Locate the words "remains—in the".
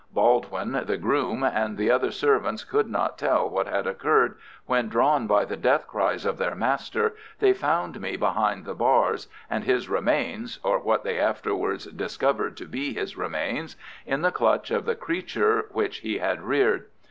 13.15-14.31